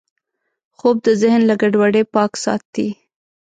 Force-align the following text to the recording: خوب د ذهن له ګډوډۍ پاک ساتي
خوب 0.77 0.95
د 1.05 1.07
ذهن 1.21 1.41
له 1.49 1.53
ګډوډۍ 1.61 2.03
پاک 2.13 2.31
ساتي 2.43 2.87